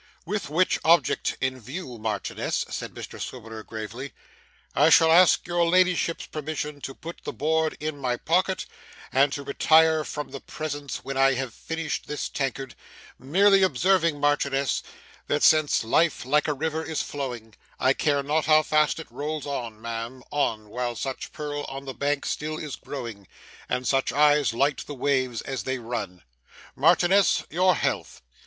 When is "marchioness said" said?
1.99-2.95